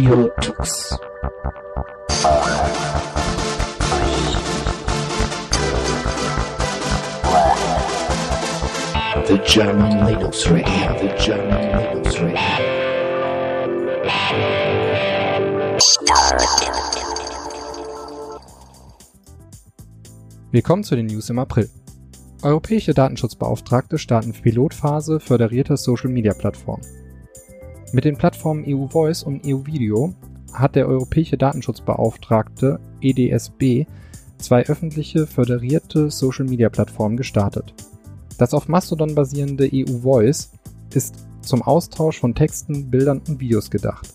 [0.00, 0.98] Audio Tux.
[9.26, 12.38] The German Linux Radio, the German Linux Radio.
[20.50, 21.68] Willkommen zu den News im April.
[22.42, 26.80] Europäische Datenschutzbeauftragte starten Pilotphase föderierte Social-Media-Plattform.
[27.92, 30.14] Mit den Plattformen EU Voice und EU Video
[30.52, 33.86] hat der Europäische Datenschutzbeauftragte EDSB
[34.38, 37.74] zwei öffentliche föderierte Social-Media-Plattformen gestartet.
[38.38, 40.52] Das auf Mastodon basierende EU Voice
[40.94, 44.14] ist zum Austausch von Texten, Bildern und Videos gedacht.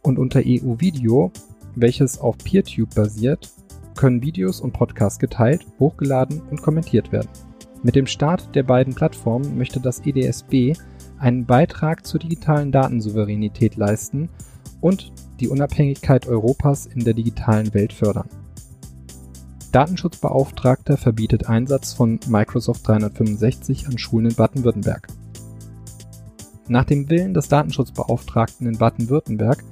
[0.00, 1.30] Und unter EU Video,
[1.76, 3.50] welches auf PeerTube basiert,
[3.94, 7.28] können Videos und Podcasts geteilt, hochgeladen und kommentiert werden.
[7.82, 10.72] Mit dem Start der beiden Plattformen möchte das EDSB
[11.22, 14.28] einen Beitrag zur digitalen Datensouveränität leisten
[14.80, 18.28] und die Unabhängigkeit Europas in der digitalen Welt fördern.
[19.70, 25.06] Datenschutzbeauftragter verbietet Einsatz von Microsoft 365 an Schulen in Baden-Württemberg.
[26.68, 29.64] Nach dem Willen des Datenschutzbeauftragten in Baden-Württemberg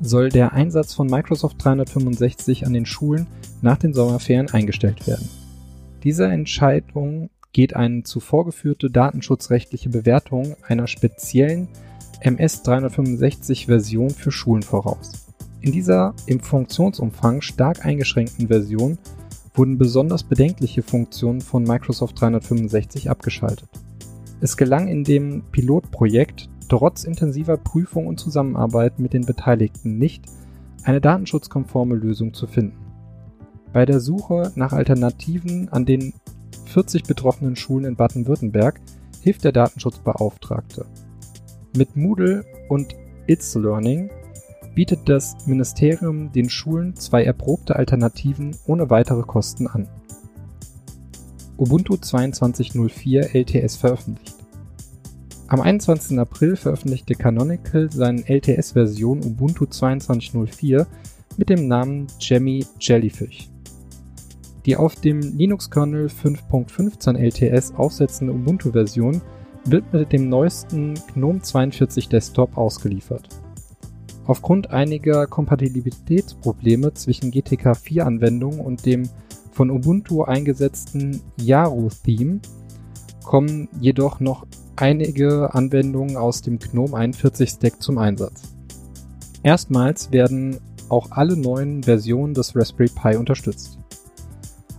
[0.00, 3.26] soll der Einsatz von Microsoft 365 an den Schulen
[3.62, 5.28] nach den Sommerferien eingestellt werden.
[6.02, 11.68] Diese Entscheidung geht eine zuvor geführte datenschutzrechtliche Bewertung einer speziellen
[12.20, 15.32] MS 365 Version für Schulen voraus.
[15.62, 18.98] In dieser im Funktionsumfang stark eingeschränkten Version
[19.54, 23.70] wurden besonders bedenkliche Funktionen von Microsoft 365 abgeschaltet.
[24.42, 30.26] Es gelang in dem Pilotprojekt trotz intensiver Prüfung und Zusammenarbeit mit den Beteiligten nicht,
[30.82, 32.76] eine datenschutzkonforme Lösung zu finden.
[33.72, 36.12] Bei der Suche nach Alternativen an den
[36.66, 38.80] 40 betroffenen Schulen in Baden-Württemberg
[39.22, 40.86] hilft der Datenschutzbeauftragte.
[41.76, 42.94] Mit Moodle und
[43.26, 44.10] It's Learning
[44.74, 49.88] bietet das Ministerium den Schulen zwei erprobte Alternativen ohne weitere Kosten an.
[51.56, 54.36] Ubuntu 22.04 LTS veröffentlicht.
[55.48, 56.18] Am 21.
[56.18, 60.86] April veröffentlichte Canonical seine LTS-Version Ubuntu 22.04
[61.36, 63.48] mit dem Namen Jammy Jellyfish.
[64.66, 69.22] Die auf dem Linux-Kernel 5.15 LTS aufsetzende Ubuntu-Version
[69.64, 73.28] wird mit dem neuesten GNOME 42 Desktop ausgeliefert
[74.26, 79.08] Aufgrund einiger Kompatibilitätsprobleme zwischen GTK4-Anwendungen und dem
[79.52, 82.40] von Ubuntu eingesetzten Yaru-Theme
[83.24, 88.42] kommen jedoch noch einige Anwendungen aus dem GNOME 41 Stack zum Einsatz.
[89.44, 93.78] Erstmals werden auch alle neuen Versionen des Raspberry Pi unterstützt.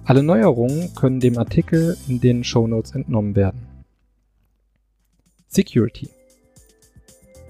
[0.07, 3.67] Alle Neuerungen können dem Artikel in den Shownotes entnommen werden.
[5.49, 6.09] Security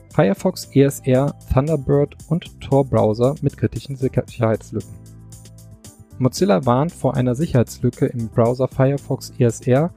[0.10, 4.90] Firefox ESR, Thunderbird und Tor-Browser mit kritischen Sicherheitslücken.
[6.18, 9.94] Mozilla warnt vor einer Sicherheitslücke im Browser Firefox ESR,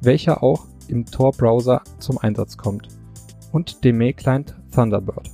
[0.00, 2.86] welcher auch im Tor-Browser zum Einsatz kommt,
[3.50, 5.28] und dem Mail-Client Thunderbird.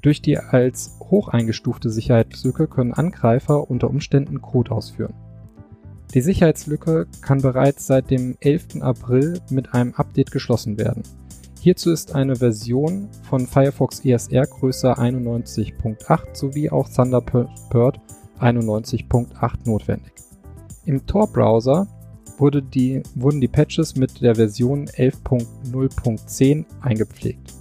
[0.00, 5.12] Durch die als hoch eingestufte Sicherheitslücke können Angreifer unter Umständen Code ausführen.
[6.14, 8.82] Die Sicherheitslücke kann bereits seit dem 11.
[8.82, 11.02] April mit einem Update geschlossen werden
[11.60, 18.00] Hierzu ist eine Version von Firefox ESR größer 91.8 sowie auch Thunderbird
[18.40, 20.14] 91.8 notwendig.
[20.86, 21.86] Im Tor-Browser
[22.38, 27.52] wurde die, wurden die Patches mit der Version 11.0.10 eingepflegt.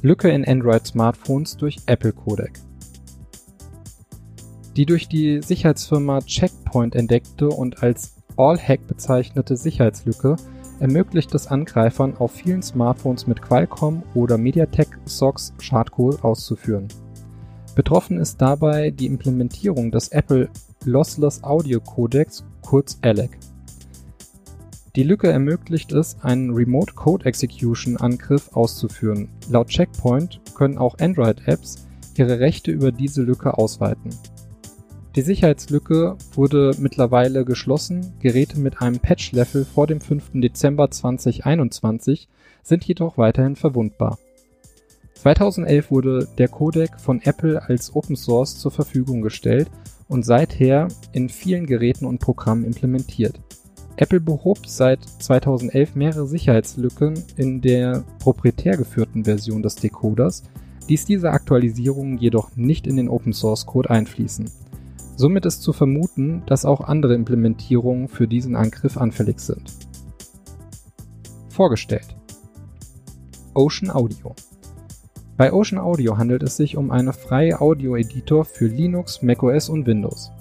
[0.00, 2.63] Lücke in Android-Smartphones durch Apple Codec.
[4.76, 10.34] Die durch die Sicherheitsfirma Checkpoint entdeckte und als All-Hack bezeichnete Sicherheitslücke
[10.80, 16.88] ermöglicht es Angreifern, auf vielen Smartphones mit Qualcomm oder MediaTek SoX Schadcode auszuführen.
[17.76, 20.48] Betroffen ist dabei die Implementierung des Apple
[20.84, 23.38] Lossless Audio Codecs, kurz ALEC.
[24.96, 29.28] Die Lücke ermöglicht es, einen Remote Code Execution Angriff auszuführen.
[29.48, 34.10] Laut Checkpoint können auch Android-Apps ihre Rechte über diese Lücke ausweiten
[35.16, 40.32] die Sicherheitslücke wurde mittlerweile geschlossen, Geräte mit einem Patch-Level vor dem 5.
[40.34, 42.28] Dezember 2021
[42.64, 44.18] sind jedoch weiterhin verwundbar.
[45.14, 49.70] 2011 wurde der Codec von Apple als Open Source zur Verfügung gestellt
[50.08, 53.40] und seither in vielen Geräten und Programmen implementiert.
[53.96, 60.42] Apple behob seit 2011 mehrere Sicherheitslücken in der proprietär geführten Version des Decoders,
[60.88, 64.50] ließ diese Aktualisierungen jedoch nicht in den Open Source Code einfließen
[65.16, 69.72] Somit ist zu vermuten, dass auch andere Implementierungen für diesen Angriff anfällig sind.
[71.48, 72.16] Vorgestellt
[73.54, 74.34] Ocean Audio
[75.36, 80.32] Bei Ocean Audio handelt es sich um einen freien Audio-Editor für Linux, macOS und Windows.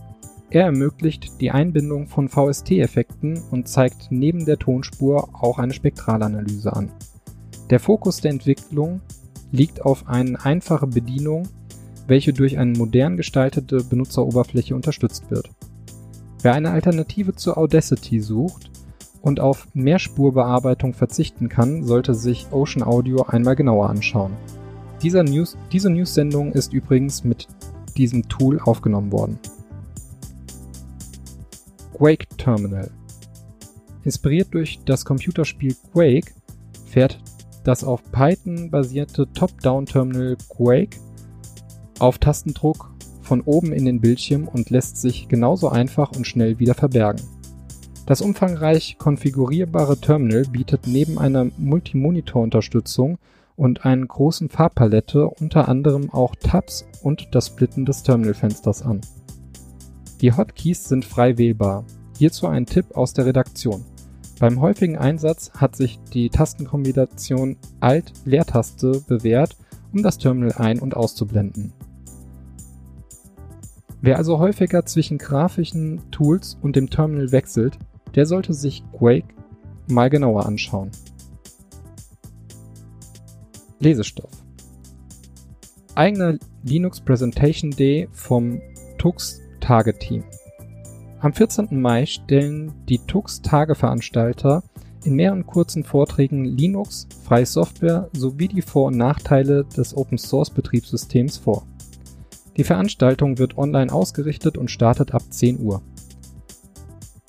[0.49, 6.91] Er ermöglicht die Einbindung von VST-Effekten und zeigt neben der Tonspur auch eine Spektralanalyse an.
[7.69, 9.01] Der Fokus der Entwicklung
[9.51, 11.47] liegt auf eine einfache Bedienung,
[12.07, 15.49] welche durch eine modern gestaltete Benutzeroberfläche unterstützt wird.
[16.41, 18.69] Wer eine Alternative zu Audacity sucht
[19.21, 24.33] und auf Mehrspurbearbeitung verzichten kann, sollte sich Ocean Audio einmal genauer anschauen.
[25.01, 27.47] Dieser News, diese News-Sendung ist übrigens mit
[27.95, 29.39] diesem Tool aufgenommen worden.
[31.93, 32.89] Quake Terminal
[34.03, 36.33] Inspiriert durch das Computerspiel Quake
[36.85, 37.19] fährt
[37.63, 40.97] das auf Python basierte Top-Down-Terminal Quake
[41.99, 42.91] auf Tastendruck
[43.21, 47.21] von oben in den Bildschirm und lässt sich genauso einfach und schnell wieder verbergen.
[48.05, 53.17] Das umfangreich konfigurierbare Terminal bietet neben einer Multimonitor-Unterstützung
[53.55, 58.99] und einer großen Farbpalette unter anderem auch Tabs und das Splitten des Terminalfensters an.
[60.21, 61.85] Die Hotkeys sind frei wählbar.
[62.17, 63.85] Hierzu ein Tipp aus der Redaktion.
[64.39, 69.55] Beim häufigen Einsatz hat sich die Tastenkombination Alt-Leertaste bewährt,
[69.93, 71.71] um das Terminal ein- und auszublenden.
[74.01, 77.79] Wer also häufiger zwischen grafischen Tools und dem Terminal wechselt,
[78.15, 79.33] der sollte sich Quake
[79.87, 80.91] mal genauer anschauen.
[83.79, 84.31] Lesestoff
[85.95, 88.61] Eigener Linux Presentation Day vom
[88.97, 90.23] Tux Tageteam.
[91.19, 91.79] Am 14.
[91.79, 94.63] Mai stellen die Tux Tageveranstalter
[95.05, 100.49] in mehreren kurzen Vorträgen Linux, freie Software sowie die Vor- und Nachteile des Open Source
[100.49, 101.65] Betriebssystems vor.
[102.57, 105.81] Die Veranstaltung wird online ausgerichtet und startet ab 10 Uhr.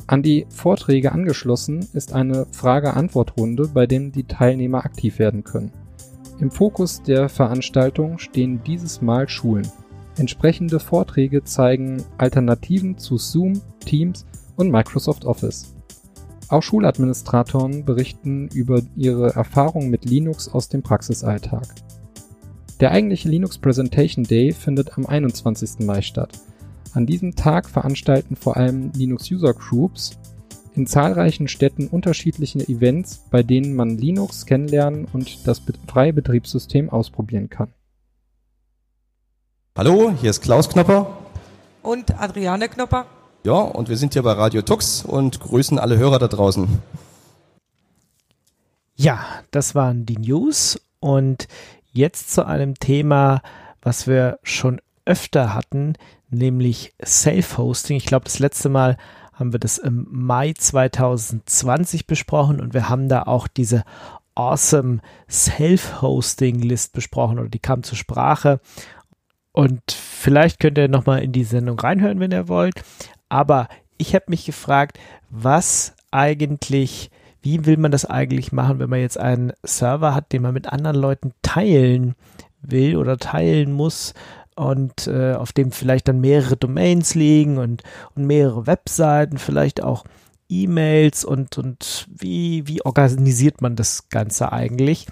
[0.06, 5.73] An die Vorträge angeschlossen ist eine Frage-Antwort-Runde, bei der die Teilnehmer aktiv werden können.
[6.41, 9.67] Im Fokus der Veranstaltung stehen dieses Mal Schulen.
[10.19, 15.74] Entsprechende Vorträge zeigen Alternativen zu Zoom, Teams und Microsoft Office.
[16.49, 21.67] Auch Schuladministratoren berichten über ihre Erfahrungen mit Linux aus dem Praxisalltag.
[22.81, 25.87] Der eigentliche Linux Presentation Day findet am 21.
[25.87, 26.38] Mai statt.
[26.93, 30.19] An diesem Tag veranstalten vor allem Linux User Groups
[30.75, 37.49] in zahlreichen Städten unterschiedliche Events, bei denen man Linux kennenlernen und das freie Betriebssystem ausprobieren
[37.49, 37.73] kann.
[39.76, 41.17] Hallo, hier ist Klaus Knopper.
[41.82, 43.06] Und Adriane Knopper.
[43.46, 46.81] Ja, und wir sind hier bei Radio Tux und grüßen alle Hörer da draußen.
[48.96, 51.46] Ja, das waren die News und
[51.93, 53.43] jetzt zu einem Thema,
[53.82, 55.93] was wir schon öfter hatten,
[56.31, 57.99] nämlich Self-Hosting.
[57.99, 58.96] Ich glaube, das letzte Mal
[59.35, 63.85] haben wir das im Mai 2020 besprochen und wir haben da auch diese
[64.35, 68.61] Awesome Self-Hosting List besprochen oder die kam zur Sprache.
[69.52, 72.82] Und vielleicht könnt ihr nochmal in die Sendung reinhören, wenn ihr wollt.
[73.34, 73.66] Aber
[73.98, 77.10] ich habe mich gefragt, was eigentlich
[77.42, 80.72] wie will man das eigentlich machen, wenn man jetzt einen Server hat, den man mit
[80.72, 82.14] anderen Leuten teilen
[82.62, 84.14] will oder teilen muss
[84.54, 87.82] und äh, auf dem vielleicht dann mehrere Domains liegen und,
[88.14, 90.04] und mehrere Webseiten, vielleicht auch
[90.48, 95.06] E-Mails und, und wie, wie organisiert man das Ganze eigentlich?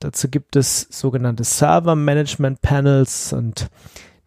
[0.00, 3.70] Dazu gibt es sogenannte Server Management Panels und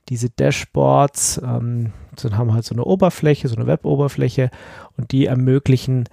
[0.10, 1.94] diese Dashboards ähm,
[2.32, 4.50] haben halt so eine Oberfläche, so eine Web-Oberfläche
[4.98, 6.06] und die ermöglichen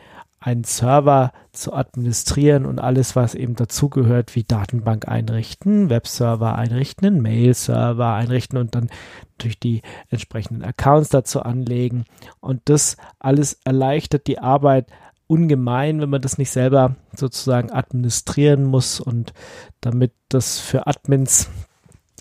[0.45, 7.23] einen Server zu administrieren und alles, was eben dazugehört, wie Datenbank einrichten, Webserver einrichten, einen
[7.23, 8.91] Mail-Server einrichten und dann
[9.39, 12.05] durch die entsprechenden Accounts dazu anlegen.
[12.41, 14.89] Und das alles erleichtert die Arbeit
[15.27, 19.33] ungemein, wenn man das nicht selber sozusagen administrieren muss und
[19.81, 21.49] damit das für Admins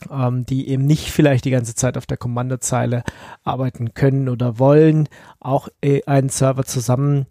[0.09, 3.03] ähm, die eben nicht vielleicht die ganze Zeit auf der Kommandozeile
[3.43, 5.09] arbeiten können oder wollen,
[5.39, 7.25] auch äh, einen Server zusammen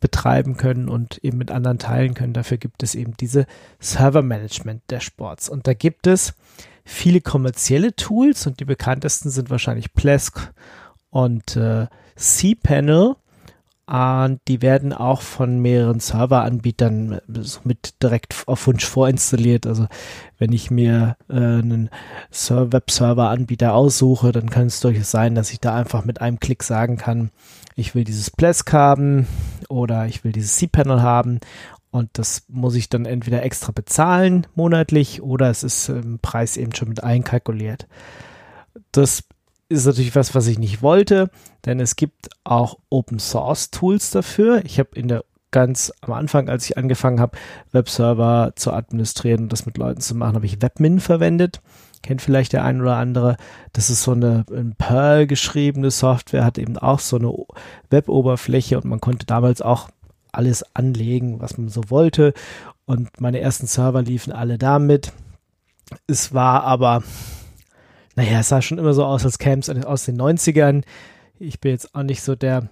[0.00, 2.32] betreiben können und eben mit anderen teilen können.
[2.32, 3.46] Dafür gibt es eben diese
[3.80, 5.48] Server Management Dashboards.
[5.48, 6.34] Und da gibt es
[6.84, 10.52] viele kommerzielle Tools und die bekanntesten sind wahrscheinlich Plesk
[11.10, 11.86] und äh,
[12.16, 13.16] cPanel.
[13.88, 17.20] Und die werden auch von mehreren Serveranbietern
[17.62, 19.64] mit direkt auf Wunsch vorinstalliert.
[19.64, 19.86] Also
[20.38, 21.90] wenn ich mir äh, einen
[22.30, 26.96] Web-Server-Anbieter aussuche, dann kann es durchaus sein, dass ich da einfach mit einem Klick sagen
[26.96, 27.30] kann,
[27.76, 29.28] ich will dieses Plesk haben
[29.68, 31.38] oder ich will dieses cPanel haben
[31.96, 36.74] und das muss ich dann entweder extra bezahlen monatlich oder es ist im Preis eben
[36.74, 37.86] schon mit einkalkuliert.
[38.92, 39.24] Das
[39.68, 41.30] ist natürlich was, was ich nicht wollte,
[41.64, 44.64] denn es gibt auch Open Source Tools dafür.
[44.64, 47.38] Ich habe in der ganz am Anfang, als ich angefangen habe,
[47.72, 51.62] Webserver zu administrieren und das mit Leuten zu machen, habe ich Webmin verwendet.
[52.02, 53.36] Kennt vielleicht der ein oder andere.
[53.72, 57.32] Das ist so eine in Perl geschriebene Software, hat eben auch so eine
[57.90, 59.88] Web-Oberfläche und man konnte damals auch
[60.30, 62.34] alles anlegen, was man so wollte.
[62.84, 65.12] Und meine ersten Server liefen alle damit.
[66.06, 67.02] Es war aber,
[68.16, 70.82] naja, es sah schon immer so aus, als käme es aus den 90ern.
[71.38, 72.68] Ich bin jetzt auch nicht so der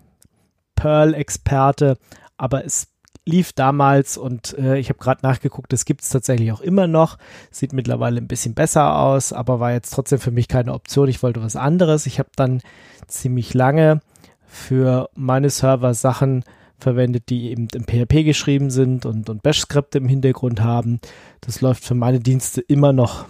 [0.75, 1.99] Perl-Experte,
[2.37, 2.89] aber es
[3.27, 7.19] lief damals und äh, ich habe gerade nachgeguckt, das gibt es tatsächlich auch immer noch.
[7.51, 11.09] Sieht mittlerweile ein bisschen besser aus, aber war jetzt trotzdem für mich keine Option.
[11.09, 12.07] Ich wollte was anderes.
[12.07, 12.61] Ich habe dann
[13.07, 14.01] ziemlich lange
[14.47, 16.45] für meine Server Sachen
[16.79, 21.01] verwendet, die eben im PHP geschrieben sind und, und Bash-Skripte im Hintergrund haben.
[21.41, 23.25] Das läuft für meine Dienste immer noch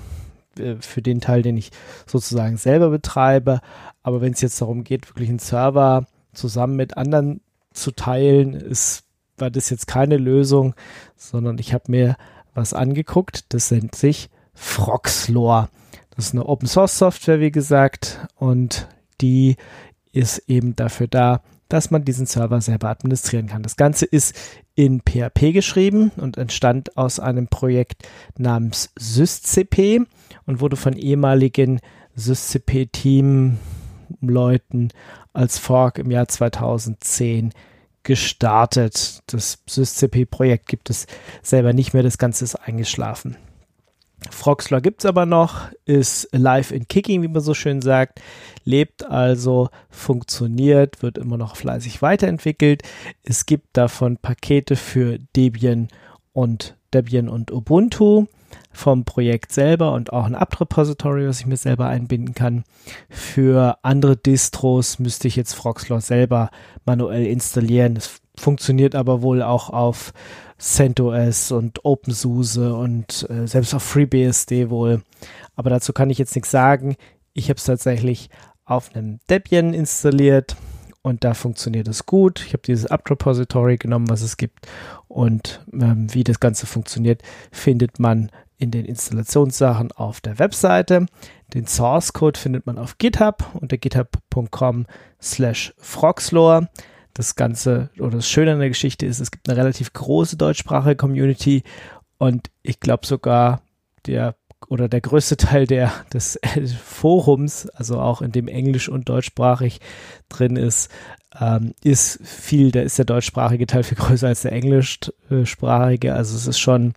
[0.80, 1.70] für den Teil, den ich
[2.06, 3.60] sozusagen selber betreibe.
[4.02, 7.40] Aber wenn es jetzt darum geht, wirklich einen Server zusammen mit anderen
[7.72, 9.04] zu teilen, ist,
[9.36, 10.74] war das jetzt keine Lösung,
[11.16, 12.16] sondern ich habe mir
[12.54, 15.68] was angeguckt, das nennt sich Froxlore.
[16.14, 18.86] Das ist eine Open Source Software, wie gesagt, und
[19.20, 19.56] die
[20.12, 23.62] ist eben dafür da, dass man diesen Server selber administrieren kann.
[23.62, 24.36] Das Ganze ist
[24.74, 28.02] in PHP geschrieben und entstand aus einem Projekt
[28.36, 30.02] namens SysCP
[30.46, 31.80] und wurde von ehemaligen
[32.16, 34.90] SysCP-Team-Leuten
[35.32, 37.52] als Fork im Jahr 2010
[38.02, 39.22] gestartet.
[39.26, 41.06] Das SysCP-Projekt gibt es
[41.42, 43.38] selber nicht mehr, das Ganze ist eingeschlafen.
[44.30, 48.20] Froxler gibt es aber noch, ist live in Kicking, wie man so schön sagt,
[48.64, 52.82] lebt also, funktioniert, wird immer noch fleißig weiterentwickelt.
[53.22, 55.88] Es gibt davon Pakete für Debian
[56.32, 58.26] und Debian und Ubuntu
[58.72, 62.64] vom Projekt selber und auch ein Apt-Repository, was ich mir selber einbinden kann.
[63.08, 66.50] Für andere Distros müsste ich jetzt Froxlore selber
[66.84, 67.96] manuell installieren.
[67.96, 70.12] Es funktioniert aber wohl auch auf
[70.58, 75.02] CentOS und OpenSUSE und äh, selbst auf FreeBSD wohl.
[75.56, 76.96] Aber dazu kann ich jetzt nichts sagen.
[77.32, 78.30] Ich habe es tatsächlich
[78.64, 80.56] auf einem Debian installiert
[81.02, 82.42] und da funktioniert es gut.
[82.46, 84.66] Ich habe dieses Apt-Repository genommen, was es gibt
[85.08, 91.06] und ähm, wie das Ganze funktioniert, findet man in den Installationssachen auf der Webseite.
[91.52, 94.86] Den Source Code findet man auf GitHub unter github.com
[95.20, 96.68] slash froxlore.
[97.14, 100.96] Das Ganze oder das Schöne an der Geschichte ist, es gibt eine relativ große deutschsprachige
[100.96, 101.62] Community
[102.18, 103.62] und ich glaube sogar
[104.06, 104.34] der
[104.68, 106.38] oder der größte Teil der, des
[106.84, 109.80] Forums, also auch in dem Englisch und deutschsprachig
[110.28, 110.90] drin ist,
[111.38, 116.14] ähm, ist viel, da ist der deutschsprachige Teil viel größer als der englischsprachige.
[116.14, 116.94] Also es ist schon ein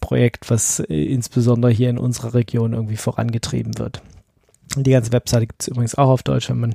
[0.00, 4.02] Projekt, was äh, insbesondere hier in unserer Region irgendwie vorangetrieben wird.
[4.76, 6.74] Die ganze Webseite gibt es übrigens auch auf Deutsch, wenn man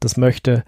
[0.00, 0.64] das möchte.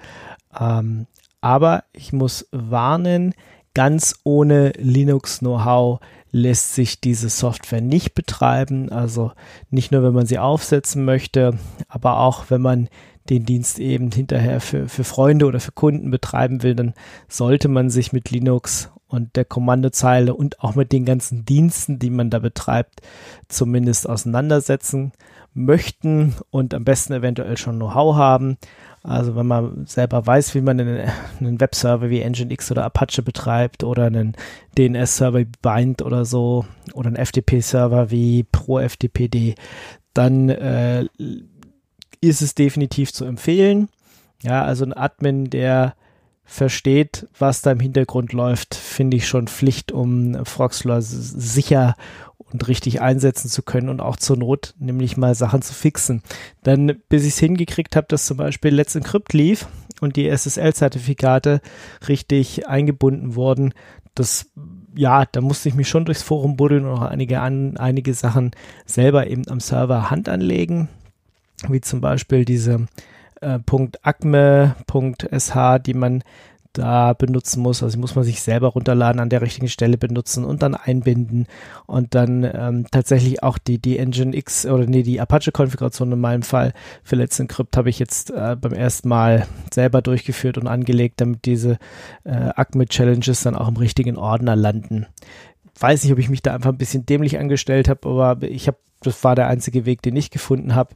[0.59, 1.07] Ähm,
[1.41, 3.35] aber ich muss warnen,
[3.75, 6.01] ganz ohne Linux-Know-how
[6.33, 8.91] lässt sich diese Software nicht betreiben.
[8.91, 9.33] Also
[9.71, 12.89] nicht nur, wenn man sie aufsetzen möchte, aber auch wenn man
[13.29, 16.95] den Dienst eben hinterher für, für Freunde oder für Kunden betreiben will, dann
[17.29, 22.11] sollte man sich mit Linux und der Kommandozeile und auch mit den ganzen Diensten, die
[22.11, 23.03] man da betreibt,
[23.49, 25.13] zumindest auseinandersetzen
[25.53, 28.57] möchten und am besten eventuell schon Know-how haben.
[29.03, 33.83] Also wenn man selber weiß, wie man einen, einen Webserver wie Nginx oder Apache betreibt
[33.83, 34.37] oder einen
[34.79, 39.57] DNS-Server wie Bind oder so oder einen FTP-Server wie ProFTPD,
[40.15, 41.07] dann äh,
[42.21, 43.89] ist es definitiv zu empfehlen.
[44.43, 45.95] Ja, also ein Admin, der
[46.51, 51.95] versteht, was da im Hintergrund läuft, finde ich schon Pflicht, um Froxler sicher
[52.53, 56.23] und richtig einsetzen zu können und auch zur Not nämlich mal Sachen zu fixen.
[56.65, 59.69] Dann, bis ich es hingekriegt habe, dass zum Beispiel Let's Encrypt lief
[60.01, 61.61] und die SSL-Zertifikate
[62.09, 63.73] richtig eingebunden wurden,
[64.17, 64.51] das,
[64.97, 68.51] ja, da musste ich mich schon durchs Forum buddeln und auch einige, an, einige Sachen
[68.87, 70.89] selber eben am Server Hand anlegen,
[71.69, 72.89] wie zum Beispiel diese
[73.41, 73.59] äh,
[74.03, 76.23] .acme.sh, die man
[76.73, 77.83] da benutzen muss.
[77.83, 81.47] Also muss man sich selber runterladen, an der richtigen Stelle benutzen und dann einbinden
[81.87, 86.73] und dann ähm, tatsächlich auch die, die Nginx oder nee, die Apache-Konfiguration in meinem Fall
[87.03, 91.45] für Let's Encrypt habe ich jetzt äh, beim ersten Mal selber durchgeführt und angelegt, damit
[91.45, 91.79] diese
[92.25, 95.07] äh, Acme-Challenges dann auch im richtigen Ordner landen.
[95.79, 98.79] Weiß nicht, ob ich mich da einfach ein bisschen dämlich angestellt habe, aber ich habe,
[99.03, 100.95] das war der einzige Weg, den ich gefunden habe.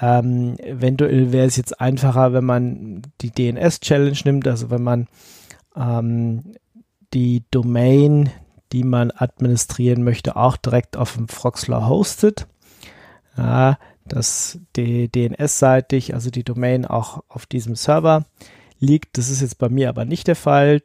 [0.00, 5.08] Ähm, eventuell wäre es jetzt einfacher, wenn man die DNS-Challenge nimmt, also wenn man
[5.76, 6.54] ähm,
[7.14, 8.30] die Domain,
[8.72, 12.46] die man administrieren möchte, auch direkt auf dem Froxler hostet.
[13.36, 18.24] Ja, dass die DNS-seitig, also die Domain auch auf diesem Server
[18.78, 19.18] liegt.
[19.18, 20.82] Das ist jetzt bei mir aber nicht der Fall.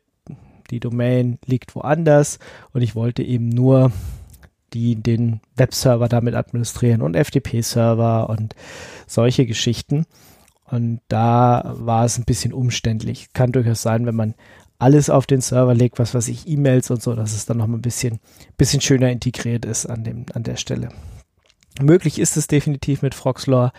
[0.70, 2.39] die Domain liegt woanders
[2.72, 3.91] und ich wollte eben nur
[4.74, 8.56] die den Webserver damit administrieren und FTP-Server und
[9.08, 10.06] solche Geschichten.
[10.66, 13.34] Und da war es ein bisschen umständlich.
[13.34, 14.36] Kann durchaus sein, wenn man
[14.80, 17.68] alles auf den Server legt, was weiß ich, E-Mails und so, dass es dann noch
[17.68, 18.20] mal ein bisschen,
[18.58, 20.90] bisschen schöner integriert ist an, dem, an der Stelle.
[21.80, 23.72] Möglich ist es definitiv mit Froxlore,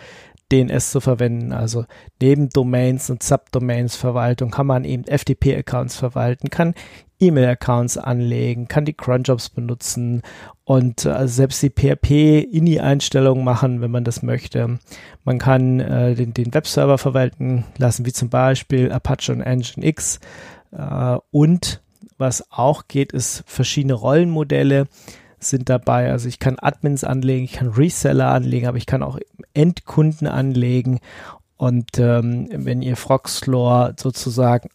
[0.53, 1.53] DNS zu verwenden.
[1.53, 1.87] Also
[2.21, 6.75] neben Domains und Subdomains Verwaltung kann man eben FTP-Accounts verwalten, kann
[7.19, 10.23] E-Mail-Accounts anlegen, kann die Cronjobs benutzen
[10.65, 14.79] und äh, selbst die PHP-INI-Einstellungen machen, wenn man das möchte.
[15.25, 20.21] Man kann äh, den, den Webserver verwalten lassen, wie zum Beispiel Apache und Nginx.
[20.73, 21.81] Äh, und
[22.19, 24.87] was auch geht, ist verschiedene Rollenmodelle
[25.43, 26.11] sind dabei.
[26.11, 29.19] Also ich kann Admins anlegen, ich kann Reseller anlegen, aber ich kann auch
[29.55, 31.01] Endkunden anlegen.
[31.57, 34.69] Und ähm, wenn ihr Froxlore sozusagen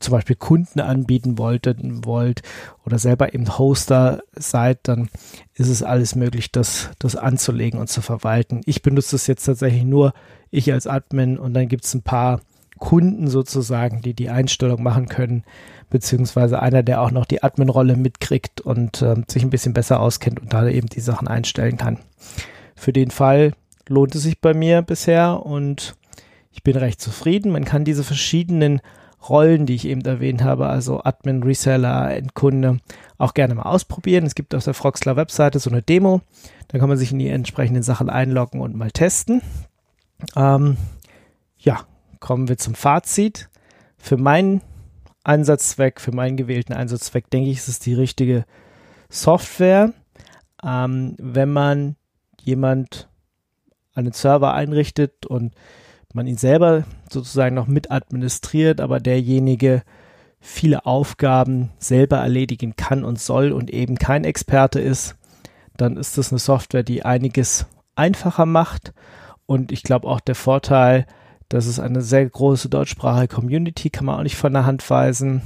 [0.00, 2.42] zum Beispiel Kunden anbieten wolltet, wollt
[2.84, 5.08] oder selber eben Hoster seid, dann
[5.54, 8.62] ist es alles möglich, das, das anzulegen und zu verwalten.
[8.66, 10.12] Ich benutze es jetzt tatsächlich nur
[10.50, 12.40] ich als Admin und dann gibt es ein paar
[12.78, 15.44] Kunden sozusagen, die die Einstellung machen können,
[15.90, 20.40] beziehungsweise einer, der auch noch die Admin-Rolle mitkriegt und äh, sich ein bisschen besser auskennt
[20.40, 21.98] und da eben die Sachen einstellen kann.
[22.74, 23.52] Für den Fall
[23.88, 25.96] lohnt es sich bei mir bisher und
[26.50, 27.52] ich bin recht zufrieden.
[27.52, 28.80] Man kann diese verschiedenen
[29.28, 32.78] Rollen, die ich eben erwähnt habe, also Admin, Reseller, Endkunde,
[33.18, 34.24] auch gerne mal ausprobieren.
[34.24, 36.20] Es gibt auf der Froxler Webseite so eine Demo.
[36.68, 39.42] Da kann man sich in die entsprechenden Sachen einloggen und mal testen.
[40.34, 40.76] Ähm,
[41.58, 41.80] ja,
[42.20, 43.48] kommen wir zum Fazit.
[43.98, 44.62] Für meinen
[45.24, 48.44] Einsatzzweck, für meinen gewählten Einsatzzweck, denke ich, ist es die richtige
[49.08, 49.92] Software.
[50.62, 51.96] Ähm, wenn man
[52.40, 53.08] jemand
[53.94, 55.54] einen Server einrichtet und
[56.12, 59.82] man ihn selber sozusagen noch mit administriert, aber derjenige
[60.40, 65.16] viele Aufgaben selber erledigen kann und soll und eben kein Experte ist,
[65.76, 68.92] dann ist das eine Software, die einiges einfacher macht.
[69.46, 71.06] Und ich glaube auch der Vorteil,
[71.48, 75.42] dass es eine sehr große deutschsprachige Community, kann man auch nicht von der Hand weisen.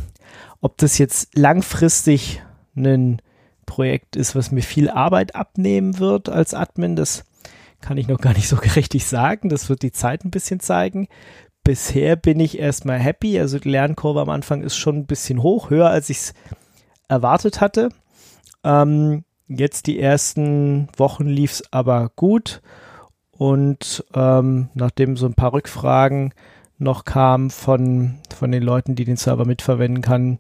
[0.61, 2.43] Ob das jetzt langfristig
[2.77, 3.21] ein
[3.67, 7.25] Projekt ist, was mir viel Arbeit abnehmen wird als Admin, das
[7.81, 9.49] kann ich noch gar nicht so richtig sagen.
[9.49, 11.09] Das wird die Zeit ein bisschen zeigen.
[11.65, 13.39] Bisher bin ich erstmal happy.
[13.39, 16.35] Also die Lernkurve am Anfang ist schon ein bisschen hoch, höher als ich es
[17.09, 17.91] erwartet hatte.
[18.65, 22.63] Ähm, jetzt die ersten Wochen lief es aber gut.
[23.41, 26.35] Und ähm, nachdem so ein paar Rückfragen
[26.77, 30.37] noch kamen von, von den Leuten, die den Server mitverwenden kann,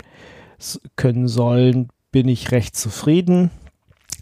[0.96, 3.50] können sollen, bin ich recht zufrieden.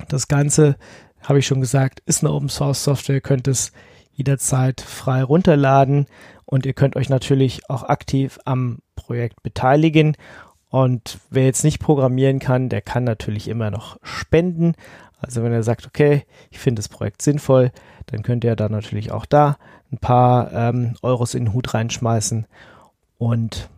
[0.07, 0.77] Das Ganze
[1.21, 3.73] habe ich schon gesagt, ist eine Open Source Software, ihr könnt es
[4.13, 6.07] jederzeit frei runterladen
[6.45, 10.17] und ihr könnt euch natürlich auch aktiv am Projekt beteiligen.
[10.69, 14.75] Und wer jetzt nicht programmieren kann, der kann natürlich immer noch spenden.
[15.21, 17.73] Also wenn er sagt, okay, ich finde das Projekt sinnvoll,
[18.07, 19.59] dann könnt ihr da natürlich auch da
[19.93, 22.47] ein paar ähm, Euros in den Hut reinschmeißen.
[23.19, 23.69] Und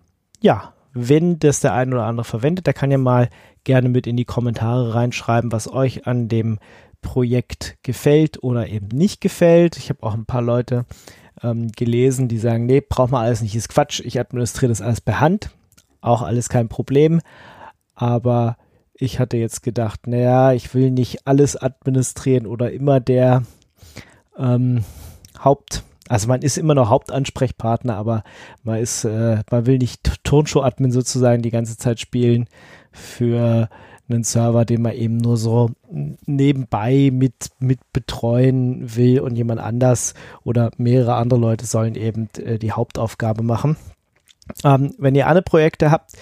[0.41, 3.29] ja, wenn das der ein oder andere verwendet, der kann ja mal
[3.65, 6.59] gerne mit in die Kommentare reinschreiben, was euch an dem
[7.03, 9.77] Projekt gefällt oder eben nicht gefällt.
[9.77, 10.85] Ich habe auch ein paar Leute
[11.43, 15.01] ähm, gelesen, die sagen, nee, braucht man alles nicht, ist Quatsch, ich administriere das alles
[15.01, 15.51] per Hand.
[16.01, 17.21] Auch alles kein Problem.
[17.95, 18.57] Aber
[19.01, 23.43] ich hatte jetzt gedacht, naja, ich will nicht alles administrieren oder immer der
[24.39, 24.85] ähm,
[25.43, 28.25] Haupt, also man ist immer noch Hauptansprechpartner, aber
[28.65, 32.47] man ist, äh, man will nicht Turnshow-Admin sozusagen die ganze Zeit spielen
[32.91, 33.69] für
[34.09, 40.15] einen Server, den man eben nur so nebenbei mit, mit betreuen will und jemand anders
[40.43, 43.77] oder mehrere andere Leute sollen eben äh, die Hauptaufgabe machen.
[44.65, 46.15] Ähm, wenn ihr andere Projekte habt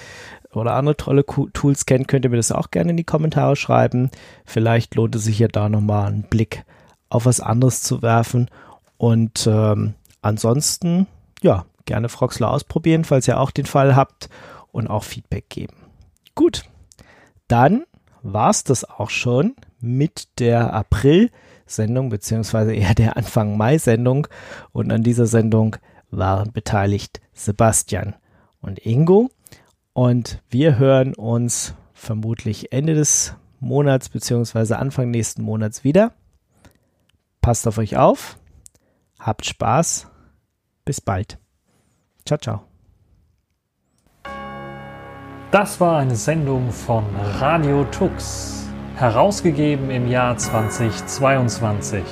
[0.53, 4.11] oder andere tolle Tools kennt, könnt ihr mir das auch gerne in die Kommentare schreiben.
[4.45, 6.65] Vielleicht lohnt es sich ja da nochmal einen Blick
[7.09, 8.51] auf was anderes zu werfen.
[8.97, 11.07] Und ähm, ansonsten,
[11.43, 14.29] ja, gerne Froxler ausprobieren, falls ihr auch den Fall habt
[14.73, 15.77] und auch Feedback geben.
[16.35, 16.65] Gut,
[17.49, 17.85] dann
[18.23, 24.27] war es das auch schon mit der April-Sendung, beziehungsweise eher der Anfang Mai-Sendung.
[24.73, 25.77] Und an dieser Sendung
[26.11, 28.15] waren beteiligt Sebastian
[28.61, 29.31] und Ingo.
[29.99, 36.13] Und wir hören uns vermutlich Ende des Monats, beziehungsweise Anfang nächsten Monats wieder.
[37.41, 38.39] Passt auf euch auf.
[39.19, 40.07] Habt Spaß.
[40.85, 41.39] Bis bald.
[42.25, 42.63] Ciao, ciao.
[45.51, 47.05] Das war eine Sendung von
[47.41, 52.05] Radio Tux, herausgegeben im Jahr 2022.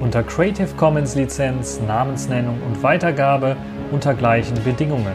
[0.00, 3.56] Unter Creative Commons Lizenz, Namensnennung und Weitergabe
[3.90, 5.14] unter gleichen Bedingungen.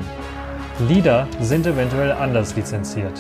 [0.88, 3.20] Lieder sind eventuell anders lizenziert.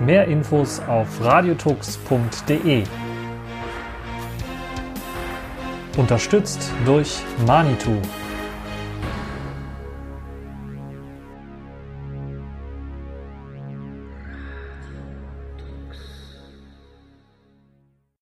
[0.00, 2.84] Mehr Infos auf radiotux.de.
[5.96, 8.00] Unterstützt durch Manitou.